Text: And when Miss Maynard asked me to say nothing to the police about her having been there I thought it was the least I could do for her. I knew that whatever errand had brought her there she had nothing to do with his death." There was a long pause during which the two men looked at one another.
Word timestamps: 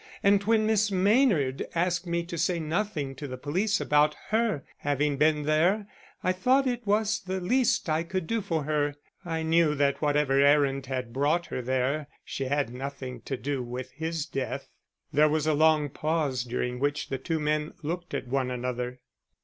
And 0.23 0.43
when 0.45 0.65
Miss 0.65 0.89
Maynard 0.89 1.67
asked 1.75 2.07
me 2.07 2.23
to 2.23 2.35
say 2.35 2.59
nothing 2.59 3.13
to 3.17 3.27
the 3.27 3.37
police 3.37 3.79
about 3.79 4.15
her 4.29 4.63
having 4.77 5.15
been 5.17 5.43
there 5.43 5.85
I 6.23 6.31
thought 6.31 6.65
it 6.65 6.87
was 6.87 7.19
the 7.21 7.39
least 7.39 7.87
I 7.87 8.01
could 8.01 8.25
do 8.25 8.41
for 8.41 8.63
her. 8.63 8.95
I 9.23 9.43
knew 9.43 9.75
that 9.75 10.01
whatever 10.01 10.39
errand 10.39 10.87
had 10.87 11.13
brought 11.13 11.45
her 11.45 11.61
there 11.61 12.07
she 12.25 12.45
had 12.45 12.73
nothing 12.73 13.21
to 13.25 13.37
do 13.37 13.61
with 13.61 13.91
his 13.91 14.25
death." 14.25 14.69
There 15.13 15.29
was 15.29 15.45
a 15.45 15.53
long 15.53 15.87
pause 15.87 16.45
during 16.45 16.79
which 16.79 17.09
the 17.09 17.19
two 17.19 17.39
men 17.39 17.73
looked 17.83 18.15
at 18.15 18.27
one 18.27 18.49
another. 18.49 19.01